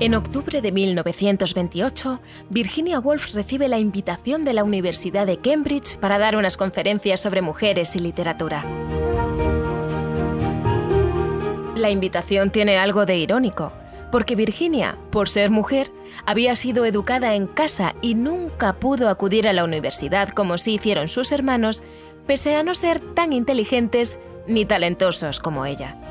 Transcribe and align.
En 0.00 0.14
octubre 0.16 0.60
de 0.60 0.72
1928, 0.72 2.20
Virginia 2.50 2.98
Woolf 2.98 3.32
recibe 3.32 3.68
la 3.68 3.78
invitación 3.78 4.44
de 4.44 4.52
la 4.52 4.64
Universidad 4.64 5.24
de 5.24 5.38
Cambridge 5.38 5.98
para 5.98 6.18
dar 6.18 6.36
unas 6.36 6.56
conferencias 6.56 7.20
sobre 7.20 7.42
mujeres 7.42 7.94
y 7.94 8.00
literatura. 8.00 8.64
La 11.76 11.90
invitación 11.90 12.50
tiene 12.50 12.76
algo 12.76 13.06
de 13.06 13.18
irónico, 13.18 13.72
porque 14.10 14.34
Virginia, 14.34 14.98
por 15.10 15.28
ser 15.28 15.50
mujer, 15.50 15.92
había 16.26 16.56
sido 16.56 16.84
educada 16.84 17.36
en 17.36 17.46
casa 17.46 17.94
y 18.02 18.16
nunca 18.16 18.74
pudo 18.74 19.08
acudir 19.08 19.46
a 19.46 19.52
la 19.52 19.62
universidad 19.62 20.28
como 20.30 20.58
sí 20.58 20.74
hicieron 20.74 21.06
sus 21.06 21.30
hermanos, 21.30 21.84
pese 22.26 22.56
a 22.56 22.64
no 22.64 22.74
ser 22.74 22.98
tan 22.98 23.32
inteligentes 23.32 24.18
ni 24.48 24.64
talentosos 24.64 25.38
como 25.38 25.66
ella. 25.66 26.03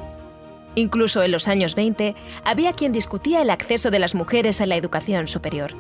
Incluso 0.75 1.21
en 1.21 1.31
los 1.31 1.47
años 1.47 1.75
20 1.75 2.15
había 2.43 2.73
quien 2.73 2.91
discutía 2.91 3.41
el 3.41 3.49
acceso 3.49 3.91
de 3.91 3.99
las 3.99 4.15
mujeres 4.15 4.61
a 4.61 4.65
la 4.65 4.75
educación 4.75 5.27
superior. 5.27 5.73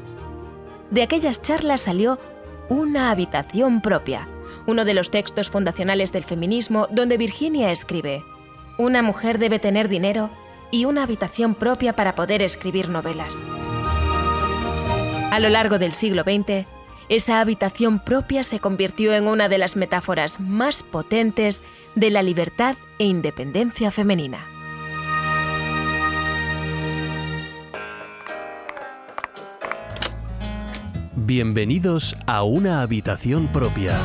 De 0.91 1.01
aquellas 1.01 1.41
charlas 1.41 1.81
salió 1.81 2.19
Una 2.69 3.09
habitación 3.09 3.81
propia, 3.81 4.27
uno 4.67 4.85
de 4.85 4.93
los 4.93 5.09
textos 5.09 5.49
fundacionales 5.49 6.11
del 6.11 6.23
feminismo 6.23 6.87
donde 6.91 7.17
Virginia 7.17 7.71
escribe, 7.71 8.23
Una 8.77 9.01
mujer 9.01 9.39
debe 9.39 9.59
tener 9.59 9.89
dinero 9.89 10.29
y 10.71 10.85
una 10.85 11.03
habitación 11.03 11.55
propia 11.55 11.95
para 11.95 12.15
poder 12.15 12.41
escribir 12.41 12.89
novelas. 12.89 13.37
A 15.31 15.39
lo 15.39 15.49
largo 15.49 15.79
del 15.79 15.95
siglo 15.95 16.23
XX, 16.23 16.67
esa 17.09 17.39
habitación 17.41 17.99
propia 17.99 18.43
se 18.43 18.59
convirtió 18.59 19.13
en 19.13 19.27
una 19.27 19.49
de 19.49 19.57
las 19.57 19.75
metáforas 19.75 20.39
más 20.39 20.83
potentes 20.83 21.63
de 21.95 22.11
la 22.11 22.23
libertad 22.23 22.75
e 22.99 23.05
independencia 23.05 23.91
femenina. 23.91 24.52
Bienvenidos 31.25 32.17
a 32.25 32.43
Una 32.43 32.81
Habitación 32.81 33.49
Propia. 33.49 33.97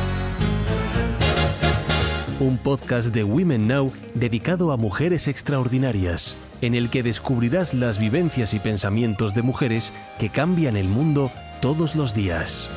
Un 2.39 2.57
podcast 2.57 3.13
de 3.13 3.25
Women 3.25 3.67
Now 3.67 3.91
dedicado 4.13 4.71
a 4.71 4.77
mujeres 4.77 5.27
extraordinarias, 5.27 6.37
en 6.61 6.75
el 6.75 6.89
que 6.89 7.03
descubrirás 7.03 7.73
las 7.73 7.99
vivencias 7.99 8.53
y 8.53 8.59
pensamientos 8.59 9.33
de 9.33 9.41
mujeres 9.41 9.91
que 10.17 10.29
cambian 10.29 10.77
el 10.77 10.87
mundo 10.87 11.29
todos 11.61 11.97
los 11.97 12.15
días. 12.15 12.69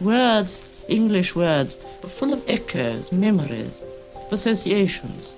Words, 0.00 0.62
English 0.88 1.36
words, 1.36 1.78
full 2.18 2.32
of 2.32 2.40
echoes, 2.48 3.12
memories, 3.12 3.82
associations. 4.32 5.36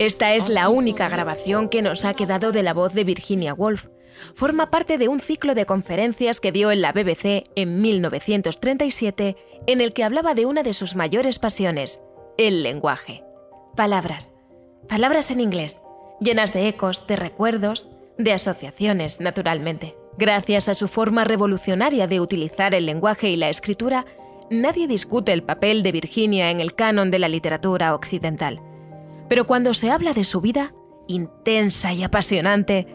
Esta 0.00 0.34
es 0.34 0.48
la 0.48 0.68
única 0.68 1.08
grabación 1.08 1.68
que 1.68 1.82
nos 1.82 2.04
ha 2.04 2.14
quedado 2.14 2.50
de 2.50 2.64
la 2.64 2.74
voz 2.74 2.92
de 2.94 3.04
Virginia 3.04 3.54
Woolf. 3.54 3.86
Forma 4.34 4.70
parte 4.70 4.98
de 4.98 5.06
un 5.08 5.20
ciclo 5.20 5.54
de 5.54 5.66
conferencias 5.66 6.40
que 6.40 6.50
dio 6.50 6.72
en 6.72 6.82
la 6.82 6.92
BBC 6.92 7.44
en 7.54 7.80
1937 7.80 9.36
en 9.66 9.80
el 9.80 9.92
que 9.92 10.02
hablaba 10.02 10.34
de 10.34 10.46
una 10.46 10.64
de 10.64 10.72
sus 10.72 10.96
mayores 10.96 11.38
pasiones, 11.38 12.02
el 12.38 12.64
lenguaje. 12.64 13.22
Palabras. 13.76 14.32
Palabras 14.88 15.30
en 15.30 15.38
inglés, 15.38 15.80
llenas 16.20 16.52
de 16.52 16.66
ecos, 16.66 17.06
de 17.06 17.14
recuerdos, 17.14 17.88
de 18.18 18.32
asociaciones, 18.32 19.20
naturalmente. 19.20 19.94
Gracias 20.18 20.68
a 20.68 20.74
su 20.74 20.88
forma 20.88 21.22
revolucionaria 21.24 22.08
de 22.08 22.20
utilizar 22.20 22.74
el 22.74 22.86
lenguaje 22.86 23.30
y 23.30 23.36
la 23.36 23.48
escritura, 23.48 24.06
nadie 24.50 24.88
discute 24.88 25.32
el 25.32 25.44
papel 25.44 25.84
de 25.84 25.92
Virginia 25.92 26.50
en 26.50 26.60
el 26.60 26.74
canon 26.74 27.10
de 27.12 27.20
la 27.20 27.28
literatura 27.28 27.94
occidental. 27.94 28.60
Pero 29.32 29.46
cuando 29.46 29.72
se 29.72 29.90
habla 29.90 30.12
de 30.12 30.24
su 30.24 30.42
vida, 30.42 30.74
intensa 31.08 31.94
y 31.94 32.02
apasionante, 32.02 32.86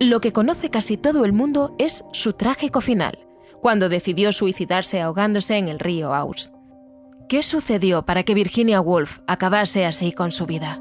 lo 0.00 0.20
que 0.20 0.32
conoce 0.32 0.68
casi 0.68 0.96
todo 0.96 1.24
el 1.24 1.32
mundo 1.32 1.76
es 1.78 2.04
su 2.12 2.32
trágico 2.32 2.80
final, 2.80 3.28
cuando 3.60 3.88
decidió 3.88 4.32
suicidarse 4.32 5.00
ahogándose 5.00 5.56
en 5.56 5.68
el 5.68 5.78
río 5.78 6.12
Aus. 6.12 6.50
¿Qué 7.28 7.44
sucedió 7.44 8.04
para 8.04 8.24
que 8.24 8.34
Virginia 8.34 8.80
Woolf 8.80 9.20
acabase 9.28 9.86
así 9.86 10.10
con 10.10 10.32
su 10.32 10.46
vida? 10.46 10.80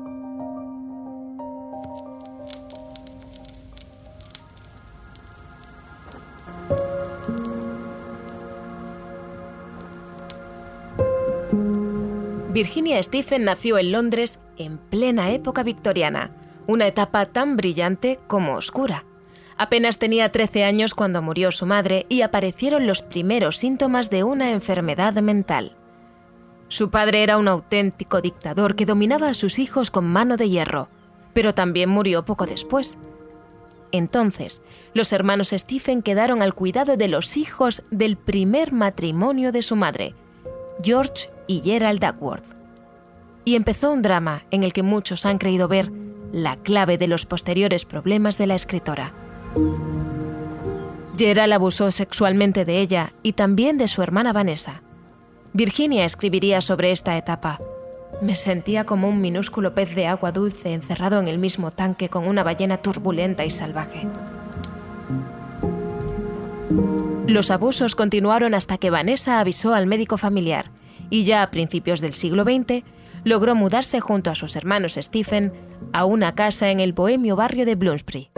Virginia 12.50 13.02
Stephen 13.04 13.44
nació 13.44 13.78
en 13.78 13.92
Londres 13.92 14.40
en 14.58 14.78
plena 14.78 15.32
época 15.32 15.64
victoriana, 15.64 16.32
una 16.68 16.88
etapa 16.88 17.26
tan 17.26 17.58
brillante 17.58 18.20
como 18.28 18.56
oscura. 18.56 19.06
Apenas 19.58 20.00
tenía 20.00 20.32
13 20.32 20.64
años 20.64 20.94
cuando 20.94 21.22
murió 21.22 21.52
su 21.52 21.66
madre 21.66 22.06
y 22.10 22.22
aparecieron 22.22 22.88
los 22.88 23.02
primeros 23.02 23.58
síntomas 23.58 24.10
de 24.10 24.24
una 24.24 24.52
enfermedad 24.52 25.14
mental. 25.16 25.76
Su 26.70 26.90
padre 26.90 27.24
era 27.24 27.38
un 27.38 27.48
auténtico 27.48 28.22
dictador 28.22 28.76
que 28.76 28.86
dominaba 28.86 29.30
a 29.30 29.34
sus 29.36 29.60
hijos 29.60 29.92
con 29.92 30.06
mano 30.06 30.38
de 30.38 30.50
hierro, 30.50 30.90
pero 31.34 31.54
también 31.54 31.90
murió 31.90 32.26
poco 32.26 32.46
después. 32.46 32.98
Entonces, 33.92 34.62
los 34.96 35.14
hermanos 35.14 35.50
Stephen 35.50 36.02
quedaron 36.02 36.42
al 36.42 36.56
cuidado 36.56 36.98
de 36.98 37.08
los 37.08 37.38
hijos 37.38 37.84
del 37.92 38.18
primer 38.18 38.74
matrimonio 38.74 39.52
de 39.52 39.62
su 39.62 39.76
madre, 39.76 40.16
George 40.82 41.30
y 41.46 41.62
Gerald 41.62 42.04
Duckworth. 42.04 42.53
Y 43.46 43.56
empezó 43.56 43.92
un 43.92 44.02
drama 44.02 44.44
en 44.52 44.64
el 44.64 44.74
que 44.74 44.84
muchos 44.84 45.26
han 45.26 45.38
creído 45.38 45.68
ver 45.68 45.92
la 46.32 46.56
clave 46.56 46.98
de 46.98 47.08
los 47.08 47.26
posteriores 47.26 47.86
problemas 47.86 48.38
de 48.38 48.48
la 48.48 48.56
escritora. 48.56 49.14
Gerald 51.18 51.54
abusó 51.54 51.92
sexualmente 51.92 52.66
de 52.66 52.80
ella 52.80 53.14
y 53.22 53.34
también 53.34 53.78
de 53.78 53.88
su 53.88 54.02
hermana 54.02 54.34
Vanessa. 54.34 54.82
Virginia 55.54 56.06
escribiría 56.06 56.62
sobre 56.62 56.92
esta 56.92 57.18
etapa. 57.18 57.60
Me 58.22 58.36
sentía 58.36 58.86
como 58.86 59.08
un 59.08 59.22
minúsculo 59.22 59.76
pez 59.76 59.94
de 59.94 60.08
agua 60.08 60.32
dulce 60.32 60.74
encerrado 60.74 61.20
en 61.20 61.28
el 61.28 61.38
mismo 61.38 61.70
tanque 61.70 62.10
con 62.10 62.28
una 62.28 62.44
ballena 62.44 62.78
turbulenta 62.78 63.46
y 63.46 63.52
salvaje. 63.52 64.08
Los 67.28 67.52
abusos 67.52 67.96
continuaron 67.96 68.56
hasta 68.56 68.78
que 68.78 68.90
Vanessa 68.90 69.40
avisó 69.40 69.74
al 69.74 69.86
médico 69.86 70.18
familiar 70.18 70.72
y 71.10 71.26
ya 71.26 71.44
a 71.44 71.52
principios 71.52 72.02
del 72.02 72.16
siglo 72.16 72.44
XX 72.44 72.84
logró 73.24 73.56
mudarse 73.56 74.00
junto 74.00 74.32
a 74.32 74.36
sus 74.36 74.56
hermanos 74.56 74.98
Stephen 75.02 75.54
a 75.92 76.06
una 76.06 76.36
casa 76.36 76.72
en 76.72 76.80
el 76.80 76.94
bohemio 76.94 77.36
barrio 77.36 77.66
de 77.66 77.76
Bloomsbury. 77.76 78.30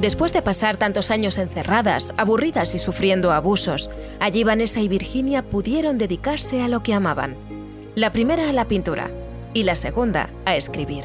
Después 0.00 0.32
de 0.32 0.42
pasar 0.42 0.76
tantos 0.76 1.10
años 1.10 1.38
encerradas, 1.38 2.14
aburridas 2.16 2.74
y 2.76 2.78
sufriendo 2.78 3.32
abusos, 3.32 3.90
allí 4.20 4.44
Vanessa 4.44 4.80
y 4.80 4.86
Virginia 4.86 5.42
pudieron 5.42 5.98
dedicarse 5.98 6.62
a 6.62 6.68
lo 6.68 6.84
que 6.84 6.94
amaban. 6.94 7.36
La 7.96 8.12
primera 8.12 8.48
a 8.48 8.52
la 8.52 8.68
pintura 8.68 9.10
y 9.54 9.64
la 9.64 9.74
segunda 9.74 10.30
a 10.44 10.54
escribir. 10.54 11.04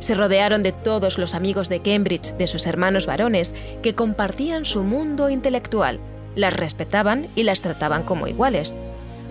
Se 0.00 0.14
rodearon 0.14 0.62
de 0.62 0.72
todos 0.72 1.16
los 1.16 1.34
amigos 1.34 1.70
de 1.70 1.80
Cambridge, 1.80 2.34
de 2.36 2.46
sus 2.46 2.66
hermanos 2.66 3.06
varones, 3.06 3.54
que 3.82 3.94
compartían 3.94 4.66
su 4.66 4.82
mundo 4.82 5.30
intelectual, 5.30 5.98
las 6.34 6.52
respetaban 6.52 7.28
y 7.34 7.44
las 7.44 7.62
trataban 7.62 8.02
como 8.02 8.26
iguales. 8.26 8.74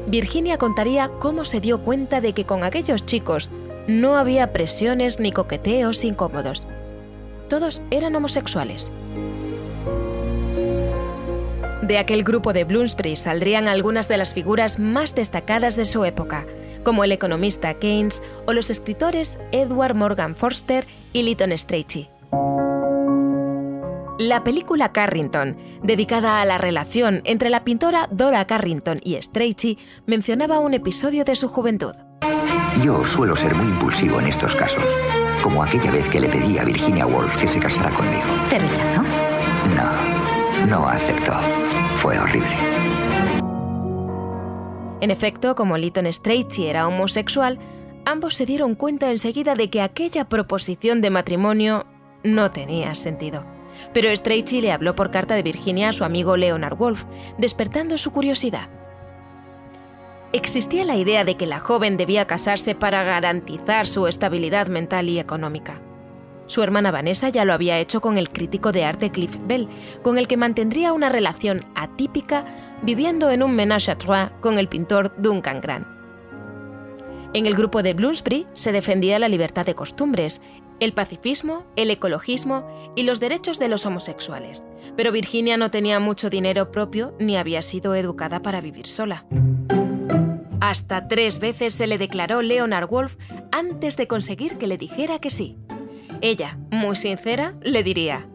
Virginia 0.07 0.57
contaría 0.57 1.09
cómo 1.19 1.45
se 1.45 1.59
dio 1.59 1.81
cuenta 1.81 2.21
de 2.21 2.33
que 2.33 2.45
con 2.45 2.63
aquellos 2.63 3.05
chicos 3.05 3.49
no 3.87 4.17
había 4.17 4.53
presiones 4.53 5.19
ni 5.19 5.31
coqueteos 5.31 6.03
incómodos. 6.03 6.63
Todos 7.49 7.81
eran 7.91 8.15
homosexuales. 8.15 8.91
De 11.81 11.97
aquel 11.99 12.23
grupo 12.23 12.51
de 12.53 12.63
Bloomsbury 12.63 13.15
saldrían 13.15 13.67
algunas 13.67 14.07
de 14.07 14.17
las 14.17 14.33
figuras 14.33 14.79
más 14.79 15.13
destacadas 15.13 15.75
de 15.75 15.85
su 15.85 16.03
época, 16.03 16.45
como 16.83 17.03
el 17.03 17.11
economista 17.11 17.75
Keynes 17.75 18.23
o 18.47 18.53
los 18.53 18.69
escritores 18.71 19.37
Edward 19.51 19.95
Morgan 19.95 20.35
Forster 20.35 20.85
y 21.13 21.23
Lytton 21.23 21.55
Strachey. 21.55 22.14
La 24.17 24.45
película 24.45 24.93
Carrington, 24.93 25.57
dedicada 25.83 26.39
a 26.39 26.45
la 26.45 26.57
relación 26.57 27.19
entre 27.25 27.49
la 27.49 27.65
pintora 27.65 28.07
Dora 28.09 28.47
Carrington 28.47 29.01
y 29.03 29.21
Strachey, 29.21 29.77
mencionaba 30.05 30.59
un 30.59 30.73
episodio 30.73 31.25
de 31.25 31.35
su 31.35 31.49
juventud. 31.49 31.93
Yo 32.81 33.03
suelo 33.03 33.35
ser 33.35 33.53
muy 33.53 33.67
impulsivo 33.67 34.21
en 34.21 34.27
estos 34.27 34.55
casos, 34.55 34.85
como 35.43 35.61
aquella 35.61 35.91
vez 35.91 36.07
que 36.07 36.21
le 36.21 36.29
pedí 36.29 36.57
a 36.57 36.63
Virginia 36.63 37.05
Woolf 37.05 37.35
que 37.35 37.49
se 37.49 37.59
casara 37.59 37.89
conmigo. 37.89 38.23
¿Te 38.49 38.59
rechazó? 38.59 39.01
No, 39.75 40.65
no 40.65 40.87
aceptó. 40.87 41.33
Fue 41.97 42.17
horrible. 42.17 42.55
En 45.01 45.11
efecto, 45.11 45.55
como 45.55 45.77
Lytton 45.77 46.11
Strachey 46.11 46.67
era 46.67 46.87
homosexual, 46.87 47.59
ambos 48.05 48.35
se 48.35 48.45
dieron 48.45 48.75
cuenta 48.75 49.11
enseguida 49.11 49.55
de 49.55 49.69
que 49.69 49.81
aquella 49.81 50.29
proposición 50.29 51.01
de 51.01 51.09
matrimonio 51.09 51.85
no 52.23 52.51
tenía 52.51 52.95
sentido. 52.95 53.54
Pero 53.93 54.15
Strachey 54.15 54.61
le 54.61 54.71
habló 54.71 54.95
por 54.95 55.11
carta 55.11 55.35
de 55.35 55.43
Virginia 55.43 55.89
a 55.89 55.93
su 55.93 56.03
amigo 56.03 56.37
Leonard 56.37 56.77
Wolf, 56.77 57.03
despertando 57.37 57.97
su 57.97 58.11
curiosidad. 58.11 58.69
existía 60.33 60.83
la 60.83 60.97
idea 60.97 61.23
de 61.23 61.35
que 61.35 61.45
la 61.45 61.59
joven 61.59 61.95
debía 61.97 62.27
casarse 62.27 62.75
para 62.75 63.03
garantizar 63.03 63.87
su 63.87 64.07
estabilidad 64.07 64.67
mental 64.67 65.07
y 65.09 65.19
económica. 65.19 65.81
Su 66.47 66.61
hermana 66.61 66.91
Vanessa 66.91 67.29
ya 67.29 67.45
lo 67.45 67.53
había 67.53 67.79
hecho 67.79 68.01
con 68.01 68.17
el 68.17 68.29
crítico 68.29 68.71
de 68.71 68.83
arte 68.83 69.09
Cliff 69.09 69.37
Bell, 69.47 69.67
con 70.03 70.17
el 70.17 70.27
que 70.27 70.37
mantendría 70.37 70.93
una 70.93 71.09
relación 71.09 71.65
atípica 71.73 72.45
viviendo 72.83 73.31
en 73.31 73.41
un 73.41 73.55
ménage 73.55 73.89
à 73.89 73.97
trois 73.97 74.29
con 74.41 74.59
el 74.59 74.67
pintor 74.67 75.15
Duncan 75.17 75.59
Grant. 75.59 75.87
En 77.33 77.47
el 77.47 77.55
grupo 77.55 77.81
de 77.81 77.93
Bloomsbury 77.93 78.45
se 78.53 78.71
defendía 78.71 79.19
la 79.19 79.27
libertad 79.27 79.65
de 79.65 79.75
costumbres, 79.75 80.39
el 80.79 80.93
pacifismo, 80.93 81.65
el 81.75 81.91
ecologismo 81.91 82.67
y 82.95 83.03
los 83.03 83.19
derechos 83.19 83.59
de 83.59 83.67
los 83.67 83.85
homosexuales, 83.85 84.63
pero 84.95 85.11
Virginia 85.11 85.57
no 85.57 85.71
tenía 85.71 85.99
mucho 85.99 86.29
dinero 86.29 86.71
propio 86.71 87.13
ni 87.19 87.37
había 87.37 87.61
sido 87.61 87.95
educada 87.95 88.41
para 88.41 88.61
vivir 88.61 88.87
sola. 88.87 89.25
Hasta 90.61 91.07
tres 91.07 91.39
veces 91.39 91.73
se 91.73 91.87
le 91.87 91.97
declaró 91.97 92.41
Leonard 92.41 92.89
Wolf 92.89 93.17
antes 93.51 93.97
de 93.97 94.07
conseguir 94.07 94.57
que 94.57 94.67
le 94.67 94.77
dijera 94.77 95.19
que 95.19 95.29
sí. 95.29 95.57
Ella, 96.21 96.57
muy 96.71 96.95
sincera, 96.95 97.53
le 97.61 97.83
diría, 97.83 98.27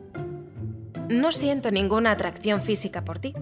no 1.08 1.32
siento 1.32 1.72
ninguna 1.72 2.12
atracción 2.12 2.62
física 2.62 3.04
por 3.04 3.19
ti. 3.19 3.34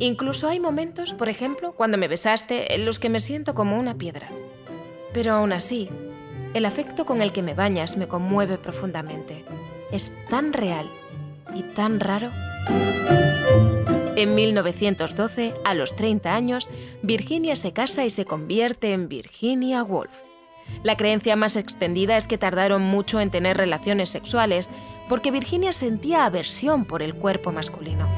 Incluso 0.00 0.48
hay 0.48 0.58
momentos, 0.58 1.14
por 1.14 1.28
ejemplo, 1.28 1.72
cuando 1.72 1.96
me 1.96 2.08
besaste, 2.08 2.74
en 2.74 2.84
los 2.84 2.98
que 2.98 3.08
me 3.08 3.20
siento 3.20 3.54
como 3.54 3.78
una 3.78 3.96
piedra. 3.96 4.28
Pero 5.12 5.34
aún 5.34 5.52
así, 5.52 5.88
el 6.54 6.66
afecto 6.66 7.06
con 7.06 7.22
el 7.22 7.32
que 7.32 7.42
me 7.42 7.54
bañas 7.54 7.96
me 7.96 8.08
conmueve 8.08 8.58
profundamente. 8.58 9.44
Es 9.90 10.12
tan 10.28 10.52
real 10.52 10.90
y 11.54 11.62
tan 11.62 12.00
raro. 12.00 12.30
En 14.14 14.34
1912, 14.34 15.54
a 15.64 15.74
los 15.74 15.96
30 15.96 16.34
años, 16.34 16.70
Virginia 17.02 17.56
se 17.56 17.72
casa 17.72 18.04
y 18.04 18.10
se 18.10 18.26
convierte 18.26 18.92
en 18.92 19.08
Virginia 19.08 19.82
Woolf. 19.82 20.12
La 20.82 20.96
creencia 20.96 21.36
más 21.36 21.56
extendida 21.56 22.16
es 22.16 22.28
que 22.28 22.38
tardaron 22.38 22.82
mucho 22.82 23.20
en 23.20 23.30
tener 23.30 23.56
relaciones 23.56 24.10
sexuales 24.10 24.70
porque 25.08 25.30
Virginia 25.30 25.72
sentía 25.72 26.24
aversión 26.24 26.84
por 26.84 27.02
el 27.02 27.14
cuerpo 27.14 27.52
masculino. 27.52 28.08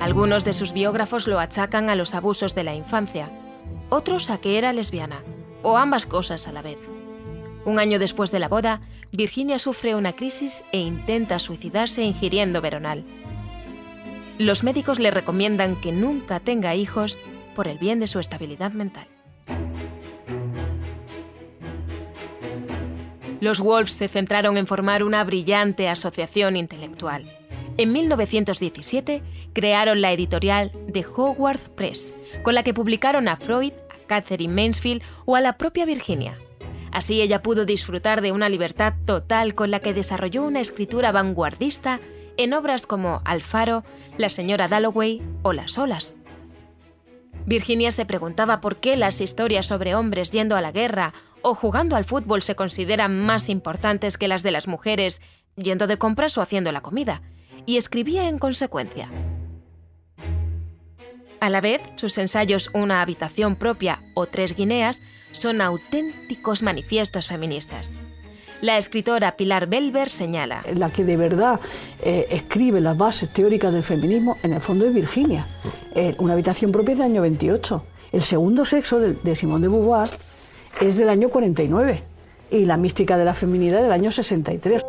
Algunos 0.00 0.44
de 0.44 0.52
sus 0.52 0.72
biógrafos 0.72 1.26
lo 1.26 1.38
achacan 1.38 1.90
a 1.90 1.94
los 1.94 2.14
abusos 2.14 2.54
de 2.54 2.64
la 2.64 2.74
infancia, 2.74 3.30
otros 3.90 4.30
a 4.30 4.38
que 4.38 4.56
era 4.56 4.72
lesbiana, 4.72 5.22
o 5.62 5.76
ambas 5.76 6.06
cosas 6.06 6.48
a 6.48 6.52
la 6.52 6.62
vez. 6.62 6.78
Un 7.64 7.78
año 7.78 7.98
después 7.98 8.30
de 8.30 8.38
la 8.38 8.48
boda, 8.48 8.80
Virginia 9.12 9.58
sufre 9.58 9.94
una 9.94 10.14
crisis 10.14 10.64
e 10.72 10.78
intenta 10.78 11.38
suicidarse 11.38 12.02
ingiriendo 12.02 12.60
veronal. 12.60 13.04
Los 14.38 14.62
médicos 14.62 14.98
le 14.98 15.10
recomiendan 15.10 15.76
que 15.76 15.92
nunca 15.92 16.40
tenga 16.40 16.74
hijos 16.74 17.18
por 17.54 17.68
el 17.68 17.78
bien 17.78 18.00
de 18.00 18.06
su 18.06 18.18
estabilidad 18.20 18.72
mental. 18.72 19.06
Los 23.40 23.60
Wolves 23.60 23.94
se 23.94 24.08
centraron 24.08 24.56
en 24.56 24.66
formar 24.66 25.02
una 25.02 25.24
brillante 25.24 25.88
asociación 25.88 26.56
intelectual. 26.56 27.24
En 27.80 27.92
1917 27.92 29.22
crearon 29.54 30.02
la 30.02 30.12
editorial 30.12 30.70
The 30.92 31.02
Howard 31.16 31.60
Press, 31.76 32.12
con 32.42 32.54
la 32.54 32.62
que 32.62 32.74
publicaron 32.74 33.26
a 33.26 33.38
Freud, 33.38 33.72
a 33.88 34.06
Catherine 34.06 34.52
Mansfield 34.52 35.00
o 35.24 35.34
a 35.34 35.40
la 35.40 35.56
propia 35.56 35.86
Virginia. 35.86 36.36
Así 36.92 37.22
ella 37.22 37.40
pudo 37.40 37.64
disfrutar 37.64 38.20
de 38.20 38.32
una 38.32 38.50
libertad 38.50 38.92
total 39.06 39.54
con 39.54 39.70
la 39.70 39.80
que 39.80 39.94
desarrolló 39.94 40.42
una 40.42 40.60
escritura 40.60 41.10
vanguardista 41.10 42.00
en 42.36 42.52
obras 42.52 42.86
como 42.86 43.22
Alfaro, 43.24 43.82
La 44.18 44.28
señora 44.28 44.68
Dalloway 44.68 45.22
o 45.40 45.54
Las 45.54 45.78
olas. 45.78 46.16
Virginia 47.46 47.92
se 47.92 48.04
preguntaba 48.04 48.60
por 48.60 48.76
qué 48.76 48.98
las 48.98 49.22
historias 49.22 49.64
sobre 49.64 49.94
hombres 49.94 50.32
yendo 50.32 50.54
a 50.54 50.60
la 50.60 50.70
guerra 50.70 51.14
o 51.40 51.54
jugando 51.54 51.96
al 51.96 52.04
fútbol 52.04 52.42
se 52.42 52.56
consideran 52.56 53.24
más 53.24 53.48
importantes 53.48 54.18
que 54.18 54.28
las 54.28 54.42
de 54.42 54.50
las 54.50 54.68
mujeres 54.68 55.22
yendo 55.56 55.86
de 55.86 55.96
compras 55.96 56.36
o 56.36 56.42
haciendo 56.42 56.72
la 56.72 56.82
comida, 56.82 57.22
y 57.70 57.76
escribía 57.76 58.28
en 58.28 58.40
consecuencia. 58.40 59.08
A 61.38 61.48
la 61.50 61.60
vez, 61.60 61.80
sus 61.94 62.18
ensayos 62.18 62.68
Una 62.74 63.00
habitación 63.00 63.54
propia 63.54 64.00
o 64.14 64.26
Tres 64.26 64.56
Guineas 64.56 65.02
son 65.30 65.60
auténticos 65.60 66.64
manifiestos 66.64 67.28
feministas. 67.28 67.92
La 68.60 68.76
escritora 68.76 69.36
Pilar 69.36 69.68
Belver 69.68 70.10
señala. 70.10 70.64
La 70.74 70.90
que 70.90 71.04
de 71.04 71.16
verdad 71.16 71.60
eh, 72.02 72.26
escribe 72.32 72.80
las 72.80 72.98
bases 72.98 73.32
teóricas 73.32 73.72
del 73.72 73.84
feminismo, 73.84 74.36
en 74.42 74.52
el 74.54 74.60
fondo 74.60 74.84
es 74.84 74.92
Virginia. 74.92 75.46
Una 76.18 76.32
habitación 76.32 76.72
propia 76.72 76.94
es 76.94 76.98
del 76.98 77.06
año 77.06 77.22
28. 77.22 77.84
El 78.10 78.22
segundo 78.22 78.64
sexo 78.64 78.98
de, 78.98 79.14
de 79.14 79.36
Simone 79.36 79.62
de 79.62 79.68
Beauvoir 79.68 80.10
es 80.80 80.96
del 80.96 81.08
año 81.08 81.28
49 81.28 82.02
y 82.50 82.64
la 82.64 82.76
mística 82.76 83.16
de 83.16 83.24
la 83.24 83.34
feminidad 83.34 83.80
del 83.80 83.92
año 83.92 84.10
63. 84.10 84.82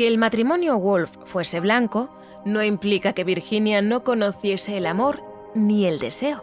Que 0.00 0.06
el 0.06 0.16
matrimonio 0.16 0.78
Wolf 0.78 1.14
fuese 1.26 1.60
blanco 1.60 2.08
no 2.46 2.64
implica 2.64 3.12
que 3.12 3.22
Virginia 3.22 3.82
no 3.82 4.02
conociese 4.02 4.78
el 4.78 4.86
amor 4.86 5.22
ni 5.54 5.84
el 5.84 5.98
deseo. 5.98 6.42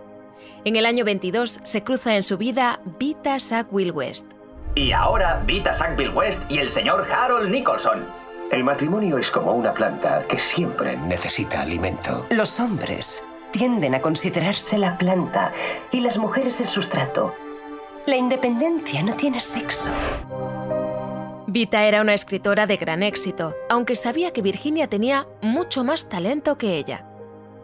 En 0.63 0.75
el 0.75 0.85
año 0.85 1.03
22 1.03 1.61
se 1.63 1.83
cruza 1.83 2.15
en 2.15 2.21
su 2.21 2.37
vida 2.37 2.79
Vita 2.99 3.39
Sackville 3.39 3.89
West. 3.89 4.31
Y 4.75 4.91
ahora 4.91 5.41
Vita 5.47 5.73
Sackville 5.73 6.13
West 6.13 6.39
y 6.49 6.59
el 6.59 6.69
señor 6.69 7.07
Harold 7.11 7.49
Nicholson. 7.49 8.05
El 8.51 8.63
matrimonio 8.63 9.17
es 9.17 9.31
como 9.31 9.53
una 9.53 9.73
planta 9.73 10.23
que 10.27 10.37
siempre 10.37 10.95
necesita 10.95 11.61
alimento. 11.61 12.27
Los 12.29 12.59
hombres 12.59 13.25
tienden 13.49 13.95
a 13.95 14.01
considerarse 14.01 14.77
la 14.77 14.99
planta 14.99 15.51
y 15.91 16.01
las 16.01 16.19
mujeres 16.19 16.61
el 16.61 16.69
sustrato. 16.69 17.33
La 18.05 18.17
independencia 18.17 19.01
no 19.01 19.15
tiene 19.15 19.41
sexo. 19.41 19.89
Vita 21.57 21.87
era 21.87 22.01
una 22.01 22.13
escritora 22.13 22.67
de 22.67 22.77
gran 22.77 23.01
éxito, 23.01 23.55
aunque 23.67 23.95
sabía 23.95 24.31
que 24.31 24.43
Virginia 24.43 24.89
tenía 24.89 25.25
mucho 25.41 25.83
más 25.83 26.07
talento 26.07 26.55
que 26.55 26.77
ella. 26.77 27.07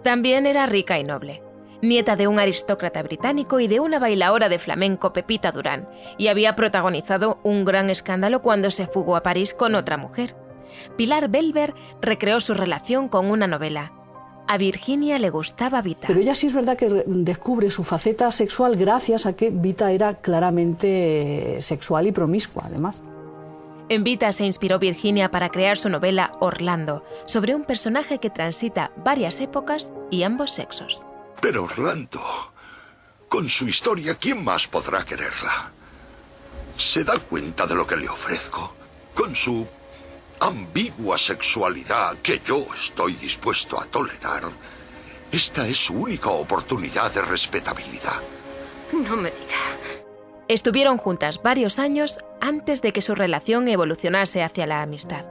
También 0.01 0.47
era 0.47 0.65
rica 0.65 0.97
y 0.97 1.03
noble, 1.03 1.43
nieta 1.83 2.15
de 2.15 2.25
un 2.25 2.39
aristócrata 2.39 3.03
británico 3.03 3.59
y 3.59 3.67
de 3.67 3.79
una 3.79 3.99
bailaora 3.99 4.49
de 4.49 4.57
flamenco 4.57 5.13
Pepita 5.13 5.51
Durán, 5.51 5.87
y 6.17 6.29
había 6.29 6.55
protagonizado 6.55 7.39
un 7.43 7.65
gran 7.65 7.91
escándalo 7.91 8.41
cuando 8.41 8.71
se 8.71 8.87
fugó 8.87 9.15
a 9.15 9.21
París 9.21 9.53
con 9.53 9.75
otra 9.75 9.97
mujer. 9.97 10.35
Pilar 10.97 11.29
Belver 11.29 11.75
recreó 12.01 12.39
su 12.39 12.55
relación 12.55 13.09
con 13.09 13.29
una 13.29 13.45
novela, 13.45 13.93
a 14.47 14.57
Virginia 14.57 15.19
le 15.19 15.29
gustaba 15.29 15.83
Vita. 15.83 16.07
Pero 16.07 16.19
ella 16.19 16.33
sí 16.33 16.47
es 16.47 16.53
verdad 16.55 16.77
que 16.77 17.03
descubre 17.05 17.69
su 17.69 17.83
faceta 17.83 18.31
sexual 18.31 18.75
gracias 18.75 19.27
a 19.27 19.33
que 19.33 19.51
Vita 19.51 19.91
era 19.91 20.15
claramente 20.15 21.59
sexual 21.61 22.07
y 22.07 22.11
promiscua, 22.11 22.63
además. 22.65 23.03
En 23.89 24.03
Vita 24.03 24.31
se 24.31 24.45
inspiró 24.45 24.79
Virginia 24.79 25.29
para 25.29 25.49
crear 25.49 25.77
su 25.77 25.89
novela 25.89 26.31
Orlando, 26.39 27.03
sobre 27.25 27.53
un 27.53 27.65
personaje 27.65 28.19
que 28.19 28.29
transita 28.29 28.91
varias 28.97 29.39
épocas 29.41 29.91
y 30.09 30.23
ambos 30.23 30.51
sexos. 30.51 31.05
Pero 31.41 31.65
Orlando, 31.65 32.21
con 33.27 33.49
su 33.49 33.67
historia, 33.67 34.15
¿quién 34.15 34.43
más 34.43 34.67
podrá 34.67 35.03
quererla? 35.03 35.71
¿Se 36.77 37.03
da 37.03 37.19
cuenta 37.19 37.67
de 37.67 37.75
lo 37.75 37.85
que 37.85 37.97
le 37.97 38.07
ofrezco? 38.07 38.73
Con 39.13 39.35
su 39.35 39.67
ambigua 40.39 41.17
sexualidad 41.17 42.17
que 42.23 42.41
yo 42.45 42.65
estoy 42.81 43.13
dispuesto 43.13 43.79
a 43.79 43.85
tolerar, 43.85 44.43
esta 45.31 45.67
es 45.67 45.77
su 45.77 45.93
única 45.93 46.29
oportunidad 46.29 47.11
de 47.11 47.21
respetabilidad. 47.21 48.21
No 48.93 49.17
me 49.17 49.31
diga. 49.31 50.02
Estuvieron 50.49 50.97
juntas 50.97 51.41
varios 51.41 51.79
años 51.79 52.19
antes 52.41 52.81
de 52.81 52.91
que 52.91 53.01
su 53.01 53.15
relación 53.15 53.67
evolucionase 53.67 54.43
hacia 54.43 54.67
la 54.67 54.81
amistad. 54.81 55.25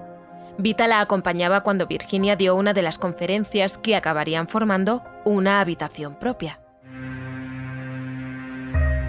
Vita 0.59 0.87
la 0.87 1.01
acompañaba 1.01 1.63
cuando 1.63 1.87
Virginia 1.87 2.37
dio 2.37 2.55
una 2.55 2.73
de 2.73 2.83
las 2.83 2.99
conferencias 2.99 3.79
que 3.79 3.97
acabarían 3.97 4.49
formando 4.49 5.03
una 5.25 5.61
habitación 5.61 6.19
propia. 6.19 6.61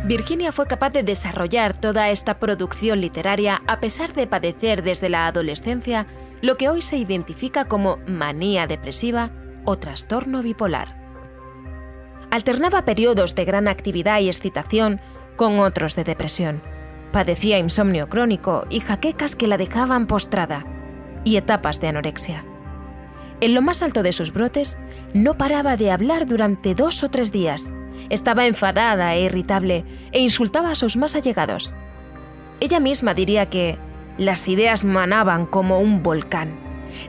Virginia 0.06 0.52
fue 0.52 0.68
capaz 0.68 0.90
de 0.90 1.04
desarrollar 1.04 1.80
toda 1.80 2.10
esta 2.10 2.38
producción 2.38 3.00
literaria 3.00 3.62
a 3.68 3.80
pesar 3.80 4.14
de 4.14 4.28
padecer 4.28 4.84
desde 4.84 5.08
la 5.08 5.28
adolescencia 5.28 6.08
lo 6.42 6.58
que 6.58 6.68
hoy 6.68 6.82
se 6.82 6.98
identifica 6.98 7.66
como 7.66 7.98
manía 8.06 8.68
depresiva 8.68 9.32
o 9.64 9.78
trastorno 9.78 10.44
bipolar. 10.44 11.02
Alternaba 12.32 12.84
periodos 12.84 13.36
de 13.36 13.46
gran 13.46 13.70
actividad 13.70 14.20
y 14.20 14.28
excitación 14.28 15.00
con 15.36 15.60
otros 15.60 15.96
de 15.96 16.04
depresión. 16.04 16.62
Padecía 17.12 17.60
insomnio 17.60 18.10
crónico 18.10 18.66
y 18.70 18.80
jaquecas 18.80 19.36
que 19.36 19.48
la 19.48 19.58
dejaban 19.58 20.08
postrada, 20.08 20.66
y 21.24 21.38
etapas 21.38 21.80
de 21.80 21.88
anorexia. 21.88 22.44
En 23.40 23.54
lo 23.54 23.62
más 23.62 23.84
alto 23.84 24.04
de 24.04 24.14
sus 24.14 24.34
brotes, 24.34 24.78
no 25.14 25.38
paraba 25.38 25.78
de 25.78 25.92
hablar 25.92 26.26
durante 26.26 26.76
dos 26.76 27.04
o 27.04 27.10
tres 27.10 27.32
días 27.32 27.74
estaba 28.10 28.46
enfadada 28.46 29.16
e 29.16 29.24
irritable 29.24 29.86
e 30.12 30.20
insultaba 30.20 30.72
a 30.72 30.76
sus 30.76 30.98
más 30.98 31.16
allegados. 31.16 31.74
Ella 32.60 32.80
misma 32.80 33.14
diría 33.14 33.50
que 33.50 33.78
las 34.18 34.48
ideas 34.48 34.86
manaban 34.86 35.46
como 35.46 35.80
un 35.80 36.04
volcán. 36.04 36.60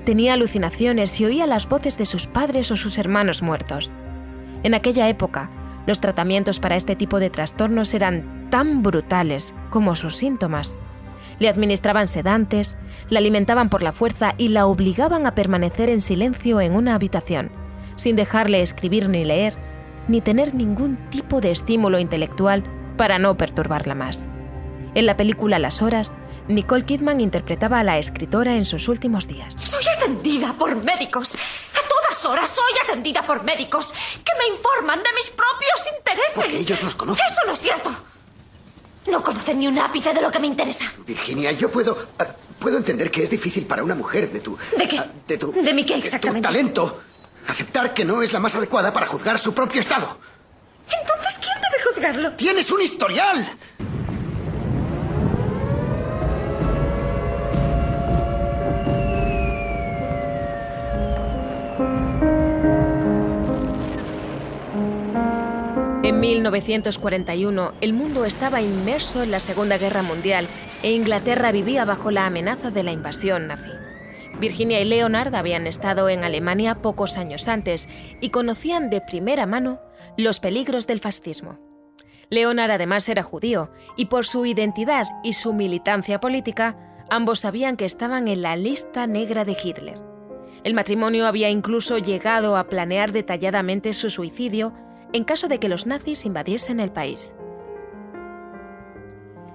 Tenía 0.05 0.35
alucinaciones 0.35 1.21
y 1.21 1.27
oía 1.27 1.47
las 1.47 1.69
voces 1.69 1.99
de 1.99 2.07
sus 2.07 2.27
padres 2.27 2.71
o 2.71 2.77
sus 2.77 2.99
hermanos 2.99 3.43
muertos. 3.43 3.91
En 4.63 4.75
aquella 4.75 5.09
época, 5.09 5.51
los 5.87 6.01
tratamientos 6.01 6.61
para 6.61 6.77
este 6.77 6.97
tipo 6.97 7.19
de 7.21 7.31
trastornos 7.31 7.95
eran 7.95 8.49
tan 8.51 8.83
brutales 8.83 9.55
como 9.71 9.95
sus 9.95 10.17
síntomas. 10.17 10.79
Le 11.39 11.49
administraban 11.49 12.09
sedantes, 12.09 12.77
la 13.11 13.19
alimentaban 13.19 13.69
por 13.69 13.83
la 13.83 13.93
fuerza 13.93 14.35
y 14.39 14.49
la 14.49 14.67
obligaban 14.67 15.27
a 15.27 15.35
permanecer 15.35 15.89
en 15.89 16.01
silencio 16.01 16.61
en 16.61 16.75
una 16.75 16.95
habitación, 16.95 17.51
sin 17.97 18.17
dejarle 18.17 18.63
escribir 18.63 19.09
ni 19.09 19.25
leer, 19.25 19.57
ni 20.09 20.21
tener 20.21 20.55
ningún 20.55 20.97
tipo 21.11 21.41
de 21.41 21.51
estímulo 21.51 21.99
intelectual 21.99 22.63
para 22.97 23.19
no 23.19 23.37
perturbarla 23.37 23.95
más. 23.95 24.27
En 24.95 25.07
la 25.07 25.17
película 25.17 25.59
Las 25.59 25.83
Horas, 25.83 26.13
Nicole 26.47 26.85
Kidman 26.85 27.21
interpretaba 27.21 27.81
a 27.81 27.85
la 27.85 27.99
escritora 27.99 28.57
en 28.57 28.65
sus 28.65 28.89
últimos 28.89 29.27
días. 29.27 29.57
Soy 29.63 29.83
atendida 29.97 30.53
por 30.53 30.77
médicos. 30.85 31.37
Horas 32.25 32.51
soy 32.51 32.73
atendida 32.85 33.23
por 33.27 33.43
médicos 33.45 33.93
que 34.25 34.33
me 34.39 34.55
informan 34.55 35.03
de 35.03 35.13
mis 35.15 35.29
propios 35.31 35.81
intereses. 35.99 36.35
Porque 36.35 36.57
ellos 36.59 36.83
los 36.83 36.95
conocen. 36.95 37.25
Eso 37.27 37.41
no 37.47 37.53
es 37.53 37.61
cierto. 37.61 37.91
No 39.07 39.23
conocen 39.23 39.59
ni 39.59 39.67
un 39.69 39.79
ápice 39.79 40.13
de 40.15 40.21
lo 40.23 40.31
que 40.31 40.39
me 40.39 40.47
interesa. 40.47 40.91
Virginia, 41.07 41.53
yo 41.53 41.71
puedo. 41.71 41.97
ah, 42.19 42.27
puedo 42.59 42.77
entender 42.79 43.11
que 43.11 43.23
es 43.23 43.31
difícil 43.31 43.67
para 43.67 43.83
una 43.83 43.95
mujer 43.95 44.31
de 44.31 44.41
tu. 44.41 44.57
¿De 44.79 44.89
qué? 44.89 44.99
ah, 44.99 45.07
de 45.27 45.37
tu. 45.39 45.53
¿De 45.53 45.73
mi 45.75 45.85
qué 45.85 45.95
de 45.95 46.01
tu 46.01 46.07
exactamente? 46.07 46.47
talento. 46.47 47.01
Aceptar 47.49 47.93
que 47.93 48.05
no 48.05 48.23
es 48.23 48.33
la 48.33 48.41
más 48.41 48.55
adecuada 48.55 48.93
para 48.93 49.07
juzgar 49.07 49.39
su 49.39 49.53
propio 49.53 49.81
estado. 49.81 50.19
Entonces, 51.01 51.39
¿quién 51.39 51.55
debe 51.61 51.85
juzgarlo? 51.85 52.33
¡Tienes 52.37 52.71
un 52.71 52.81
historial! 52.81 53.59
1941, 66.25 67.75
el 67.83 67.93
mundo 67.93 68.25
estaba 68.25 68.63
inmerso 68.63 69.23
en 69.23 69.31
la 69.31 69.41
Segunda 69.41 69.77
Guerra 69.77 70.03
Mundial 70.03 70.49
e 70.83 70.93
Inglaterra 70.93 71.53
vivía 71.53 71.85
bajo 71.85 72.11
la 72.11 72.25
amenaza 72.25 72.71
de 72.71 72.83
la 72.83 72.93
invasión 72.93 73.47
nazi. 73.47 73.69
Virginia 74.41 74.81
y 74.81 74.87
Leonard 74.87 75.35
habían 75.35 75.67
estado 75.67 76.09
en 76.09 76.25
Alemania 76.25 76.77
pocos 76.77 77.19
años 77.19 77.47
antes 77.47 77.91
y 78.23 78.31
conocían 78.31 78.89
de 78.89 79.03
primera 79.03 79.45
mano 79.45 79.81
los 80.17 80.41
peligros 80.41 80.87
del 80.87 81.01
fascismo. 81.01 81.59
Leonard 82.31 82.71
además 82.71 83.07
era 83.11 83.23
judío 83.23 83.71
y 83.95 84.07
por 84.07 84.25
su 84.25 84.47
identidad 84.47 85.07
y 85.23 85.35
su 85.35 85.53
militancia 85.53 86.21
política, 86.21 87.05
ambos 87.11 87.41
sabían 87.41 87.77
que 87.77 87.85
estaban 87.85 88.29
en 88.29 88.41
la 88.41 88.57
lista 88.57 89.07
negra 89.07 89.45
de 89.45 89.59
Hitler. 89.63 89.99
El 90.65 90.73
matrimonio 90.73 91.27
había 91.27 91.51
incluso 91.51 91.99
llegado 91.99 92.57
a 92.57 92.65
planear 92.65 93.13
detalladamente 93.13 93.93
su 93.93 94.09
suicidio 94.09 94.73
en 95.15 95.25
caso 95.25 95.49
de 95.49 95.59
que 95.59 95.69
los 95.69 95.87
nazis 95.87 96.27
invadiesen 96.27 96.81
el 96.81 96.91
país. 96.91 97.35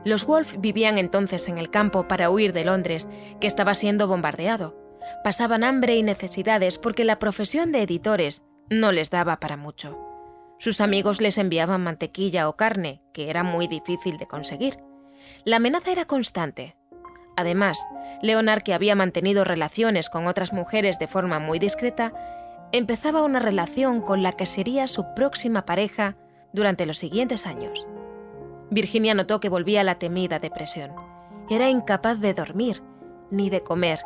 Los 0.05 0.25
Wolf 0.25 0.55
vivían 0.57 0.97
entonces 0.97 1.49
en 1.49 1.57
el 1.57 1.69
campo 1.69 2.07
para 2.07 2.29
huir 2.31 2.53
de 2.53 2.63
Londres, 2.63 3.09
que 3.41 3.47
estaba 3.47 3.73
siendo 3.75 4.07
bombardeado. 4.07 4.75
Pasaban 5.23 5.65
hambre 5.65 5.97
y 5.97 6.03
necesidades 6.03 6.77
porque 6.77 7.03
la 7.03 7.19
profesión 7.19 7.73
de 7.73 7.83
editores 7.83 8.43
no 8.69 8.93
les 8.93 9.09
daba 9.09 9.41
para 9.41 9.57
mucho. 9.57 9.97
Sus 10.59 10.79
amigos 10.79 11.19
les 11.19 11.37
enviaban 11.37 11.83
mantequilla 11.83 12.47
o 12.47 12.55
carne, 12.55 13.01
que 13.13 13.29
era 13.29 13.43
muy 13.43 13.67
difícil 13.67 14.17
de 14.17 14.27
conseguir. 14.27 14.79
La 15.43 15.57
amenaza 15.57 15.91
era 15.91 16.05
constante. 16.05 16.77
Además, 17.35 17.79
Leonard, 18.21 18.63
que 18.63 18.73
había 18.73 18.95
mantenido 18.95 19.43
relaciones 19.43 20.09
con 20.09 20.27
otras 20.27 20.53
mujeres 20.53 20.99
de 20.99 21.07
forma 21.07 21.39
muy 21.39 21.59
discreta, 21.59 22.13
empezaba 22.71 23.23
una 23.23 23.39
relación 23.39 24.01
con 24.01 24.23
la 24.23 24.33
que 24.33 24.45
sería 24.45 24.87
su 24.87 25.05
próxima 25.15 25.65
pareja 25.65 26.15
durante 26.53 26.85
los 26.85 26.99
siguientes 26.99 27.45
años. 27.45 27.87
Virginia 28.69 29.13
notó 29.13 29.39
que 29.39 29.49
volvía 29.49 29.83
la 29.83 29.97
temida 29.97 30.39
depresión. 30.39 30.91
Era 31.49 31.69
incapaz 31.69 32.19
de 32.19 32.33
dormir, 32.33 32.83
ni 33.31 33.49
de 33.49 33.63
comer, 33.63 34.01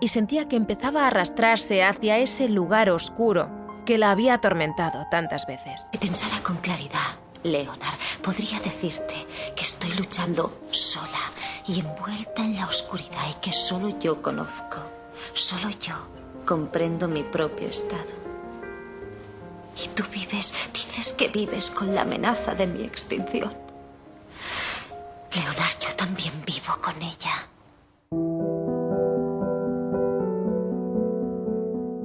y 0.00 0.08
sentía 0.08 0.48
que 0.48 0.56
empezaba 0.56 1.04
a 1.04 1.08
arrastrarse 1.08 1.82
hacia 1.82 2.18
ese 2.18 2.48
lugar 2.48 2.88
oscuro 2.88 3.50
que 3.84 3.98
la 3.98 4.10
había 4.10 4.34
atormentado 4.34 5.06
tantas 5.10 5.46
veces. 5.46 5.88
Si 5.92 5.98
pensara 5.98 6.42
con 6.42 6.56
claridad, 6.56 6.98
Leonard, 7.42 7.98
podría 8.22 8.58
decirte 8.60 9.14
que 9.54 9.62
estoy 9.62 9.92
luchando 9.94 10.60
sola 10.70 11.20
y 11.66 11.80
envuelta 11.80 12.42
en 12.42 12.56
la 12.56 12.66
oscuridad 12.66 13.28
y 13.30 13.34
que 13.40 13.52
solo 13.52 13.98
yo 13.98 14.22
conozco, 14.22 14.78
solo 15.34 15.68
yo 15.80 15.94
comprendo 16.50 17.06
mi 17.06 17.22
propio 17.22 17.68
estado. 17.68 18.10
Y 19.76 19.86
tú 19.94 20.02
vives, 20.12 20.52
dices 20.72 21.12
que 21.12 21.28
vives 21.28 21.70
con 21.70 21.94
la 21.94 22.00
amenaza 22.00 22.56
de 22.56 22.66
mi 22.66 22.82
extinción. 22.82 23.52
Leonard, 25.32 25.78
yo 25.80 25.94
también 25.94 26.32
vivo 26.44 26.74
con 26.82 26.96
ella. 27.00 27.30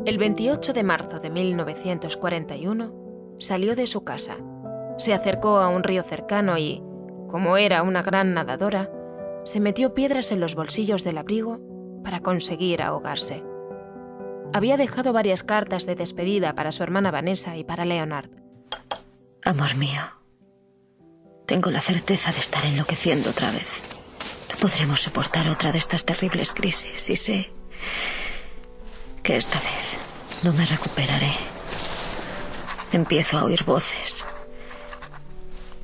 El 0.06 0.20
28 0.20 0.74
de 0.74 0.84
marzo 0.84 1.18
de 1.18 1.32
1941 1.32 2.94
salió 3.40 3.75
de 3.75 3.88
su 3.88 4.04
casa, 4.04 4.38
se 5.00 5.16
acercó 5.16 5.58
a 5.58 5.70
un 5.70 5.82
río 5.82 6.04
cercano 6.04 6.60
y, 6.60 6.84
como 7.28 7.58
era 7.58 7.82
una 7.82 8.04
gran 8.04 8.36
nadadora, 8.36 8.92
se 9.44 9.60
metió 9.60 9.96
piedras 9.96 10.32
en 10.32 10.40
los 10.40 10.54
bolsillos 10.54 11.04
del 11.04 11.18
abrigo 11.18 11.60
para 12.04 12.20
conseguir 12.20 12.84
ahogarse. 12.84 13.55
Había 14.56 14.78
dejado 14.78 15.12
varias 15.12 15.44
cartas 15.44 15.86
de 15.86 15.96
despedida 15.96 16.56
para 16.56 16.72
su 16.72 16.82
hermana 16.82 17.12
Vanessa 17.12 17.58
y 17.58 17.66
para 17.66 17.84
Leonard. 17.84 18.30
Amor 19.44 19.76
mío, 19.76 20.02
tengo 21.46 21.72
la 21.72 21.82
certeza 21.82 22.32
de 22.32 22.40
estar 22.40 22.64
enloqueciendo 22.64 23.32
otra 23.32 23.52
vez. 23.52 23.82
No 24.50 24.56
podremos 24.56 25.02
soportar 25.02 25.50
otra 25.50 25.74
de 25.74 25.78
estas 25.78 26.06
terribles 26.06 26.54
crisis 26.54 27.10
y 27.10 27.18
sé 27.18 27.52
que 29.24 29.36
esta 29.36 29.60
vez 29.60 29.98
no 30.44 30.54
me 30.54 30.66
recuperaré. 30.66 31.34
Empiezo 32.94 33.38
a 33.38 33.44
oír 33.44 33.66
voces 33.66 34.24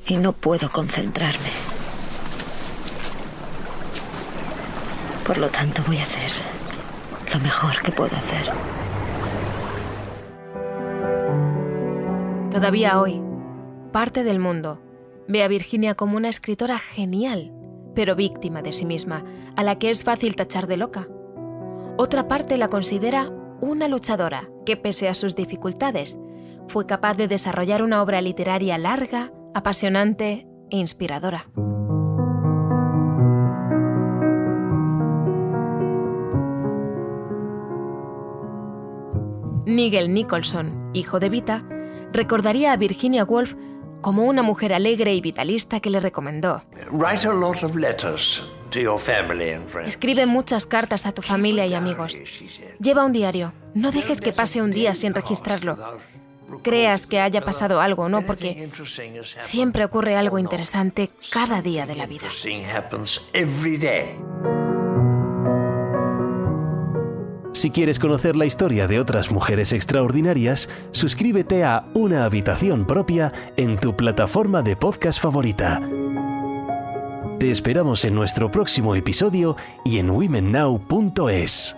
y 0.06 0.16
no 0.16 0.32
puedo 0.32 0.70
concentrarme. 0.70 1.50
Por 5.26 5.36
lo 5.36 5.50
tanto, 5.50 5.82
voy 5.86 5.98
a 5.98 6.04
hacer 6.04 6.61
lo 7.32 7.40
mejor 7.40 7.80
que 7.82 7.92
puedo 7.92 8.14
hacer. 8.16 8.52
Todavía 12.50 13.00
hoy, 13.00 13.22
parte 13.92 14.24
del 14.24 14.38
mundo 14.38 14.80
ve 15.28 15.42
a 15.42 15.48
Virginia 15.48 15.94
como 15.94 16.16
una 16.16 16.28
escritora 16.28 16.78
genial, 16.78 17.52
pero 17.94 18.16
víctima 18.16 18.60
de 18.60 18.72
sí 18.72 18.84
misma, 18.84 19.24
a 19.56 19.62
la 19.62 19.78
que 19.78 19.90
es 19.90 20.04
fácil 20.04 20.36
tachar 20.36 20.66
de 20.66 20.76
loca. 20.76 21.08
Otra 21.96 22.28
parte 22.28 22.58
la 22.58 22.68
considera 22.68 23.30
una 23.60 23.88
luchadora 23.88 24.48
que, 24.66 24.76
pese 24.76 25.08
a 25.08 25.14
sus 25.14 25.34
dificultades, 25.34 26.18
fue 26.68 26.86
capaz 26.86 27.16
de 27.16 27.28
desarrollar 27.28 27.82
una 27.82 28.02
obra 28.02 28.20
literaria 28.20 28.76
larga, 28.76 29.32
apasionante 29.54 30.46
e 30.70 30.76
inspiradora. 30.76 31.46
Nigel 39.76 40.12
Nicholson, 40.12 40.90
hijo 40.92 41.20
de 41.20 41.28
Vita, 41.28 41.64
recordaría 42.12 42.72
a 42.72 42.76
Virginia 42.76 43.24
Woolf 43.24 43.54
como 44.00 44.24
una 44.24 44.42
mujer 44.42 44.74
alegre 44.74 45.14
y 45.14 45.20
vitalista 45.20 45.80
que 45.80 45.90
le 45.90 46.00
recomendó. 46.00 46.62
Escribe 49.86 50.26
muchas 50.26 50.66
cartas 50.66 51.06
a 51.06 51.12
tu 51.12 51.22
familia 51.22 51.66
y 51.66 51.74
amigos. 51.74 52.20
Lleva 52.80 53.04
un 53.04 53.12
diario. 53.12 53.52
No 53.74 53.92
dejes 53.92 54.20
que 54.20 54.32
pase 54.32 54.60
un 54.60 54.70
día 54.70 54.94
sin 54.94 55.14
registrarlo. 55.14 55.78
Creas 56.62 57.06
que 57.06 57.20
haya 57.20 57.40
pasado 57.40 57.80
algo, 57.80 58.08
¿no? 58.08 58.22
Porque 58.22 58.70
siempre 59.40 59.84
ocurre 59.84 60.16
algo 60.16 60.38
interesante 60.38 61.10
cada 61.30 61.62
día 61.62 61.86
de 61.86 61.94
la 61.94 62.06
vida. 62.06 62.28
Si 67.52 67.70
quieres 67.70 67.98
conocer 67.98 68.34
la 68.34 68.46
historia 68.46 68.88
de 68.88 68.98
otras 68.98 69.30
mujeres 69.30 69.72
extraordinarias, 69.72 70.68
suscríbete 70.90 71.64
a 71.64 71.84
Una 71.94 72.24
habitación 72.24 72.86
propia 72.86 73.32
en 73.56 73.78
tu 73.78 73.94
plataforma 73.94 74.62
de 74.62 74.74
podcast 74.74 75.20
favorita. 75.20 75.80
Te 77.38 77.50
esperamos 77.50 78.04
en 78.04 78.14
nuestro 78.14 78.50
próximo 78.50 78.94
episodio 78.94 79.56
y 79.84 79.98
en 79.98 80.10
womennow.es. 80.10 81.76